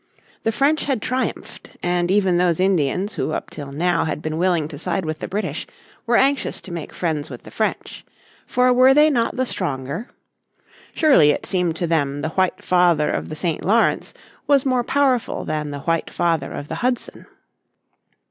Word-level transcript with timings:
The 0.41 0.51
French 0.51 0.85
had 0.85 0.99
triumphed, 0.99 1.77
and 1.83 2.09
even 2.09 2.37
those 2.37 2.59
Indians 2.59 3.13
who 3.13 3.33
up 3.33 3.51
till 3.51 3.71
now 3.71 4.05
had 4.05 4.19
been 4.19 4.39
willing 4.39 4.67
to 4.69 4.79
side 4.79 5.05
with 5.05 5.19
the 5.19 5.27
British 5.27 5.67
were 6.07 6.17
anxious 6.17 6.59
to 6.61 6.71
make 6.71 6.91
friends 6.91 7.29
with 7.29 7.43
the 7.43 7.51
French. 7.51 8.03
For 8.47 8.73
were 8.73 8.95
they 8.95 9.11
not 9.11 9.35
the 9.35 9.45
stronger? 9.45 10.09
Surely 10.95 11.29
it 11.29 11.45
seemed 11.45 11.75
to 11.75 11.85
them 11.85 12.21
the 12.23 12.29
White 12.29 12.63
Father 12.63 13.11
of 13.11 13.29
the 13.29 13.35
St. 13.35 13.63
Lawrence 13.63 14.11
was 14.47 14.65
more 14.65 14.83
powerful 14.83 15.45
than 15.45 15.69
the 15.69 15.81
White 15.81 16.09
Father 16.09 16.51
of 16.51 16.67
the 16.67 16.81
Hudson. 16.81 17.27